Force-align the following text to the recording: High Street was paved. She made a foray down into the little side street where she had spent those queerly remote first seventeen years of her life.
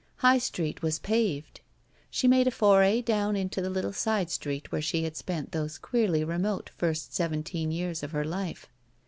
High 0.15 0.39
Street 0.39 0.81
was 0.81 0.97
paved. 0.97 1.61
She 2.09 2.27
made 2.27 2.47
a 2.47 2.49
foray 2.49 3.03
down 3.03 3.35
into 3.35 3.61
the 3.61 3.69
little 3.69 3.93
side 3.93 4.31
street 4.31 4.71
where 4.71 4.81
she 4.81 5.03
had 5.03 5.15
spent 5.15 5.51
those 5.51 5.77
queerly 5.77 6.23
remote 6.23 6.71
first 6.75 7.13
seventeen 7.13 7.71
years 7.71 8.01
of 8.01 8.09
her 8.09 8.25
life. 8.25 8.65